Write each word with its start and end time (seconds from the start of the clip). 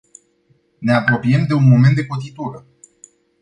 Ne 0.81 0.93
apropiem 0.93 1.45
de 1.45 1.53
un 1.53 1.67
moment 1.73 1.93
de 1.95 2.05
cotitură. 2.07 2.65